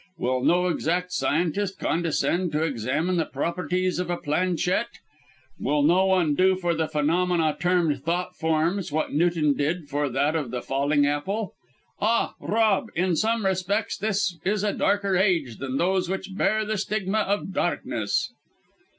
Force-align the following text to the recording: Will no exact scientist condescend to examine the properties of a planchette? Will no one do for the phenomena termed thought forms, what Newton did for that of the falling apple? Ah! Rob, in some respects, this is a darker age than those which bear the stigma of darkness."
Will 0.17 0.43
no 0.43 0.67
exact 0.67 1.11
scientist 1.11 1.77
condescend 1.77 2.51
to 2.53 2.63
examine 2.63 3.17
the 3.17 3.25
properties 3.25 3.99
of 3.99 4.09
a 4.09 4.17
planchette? 4.17 4.97
Will 5.59 5.83
no 5.83 6.07
one 6.07 6.33
do 6.33 6.55
for 6.55 6.73
the 6.73 6.87
phenomena 6.87 7.55
termed 7.59 8.03
thought 8.03 8.35
forms, 8.35 8.91
what 8.91 9.13
Newton 9.13 9.53
did 9.53 9.89
for 9.89 10.09
that 10.09 10.35
of 10.35 10.49
the 10.49 10.63
falling 10.63 11.05
apple? 11.05 11.53
Ah! 11.99 12.33
Rob, 12.39 12.87
in 12.95 13.15
some 13.15 13.45
respects, 13.45 13.95
this 13.95 14.39
is 14.43 14.63
a 14.63 14.73
darker 14.73 15.15
age 15.15 15.57
than 15.59 15.77
those 15.77 16.09
which 16.09 16.35
bear 16.35 16.65
the 16.65 16.79
stigma 16.79 17.19
of 17.19 17.53
darkness." 17.53 18.33